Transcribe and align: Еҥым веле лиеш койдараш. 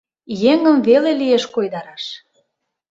Еҥым 0.51 0.77
веле 0.87 1.11
лиеш 1.21 1.43
койдараш. 1.53 2.03